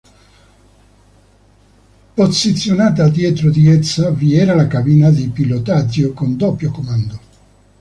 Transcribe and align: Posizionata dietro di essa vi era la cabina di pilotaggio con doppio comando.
Posizionata 2.15 3.07
dietro 3.07 3.51
di 3.51 3.69
essa 3.69 4.09
vi 4.09 4.33
era 4.35 4.55
la 4.55 4.65
cabina 4.65 5.11
di 5.11 5.29
pilotaggio 5.29 6.13
con 6.13 6.35
doppio 6.35 6.71
comando. 6.71 7.19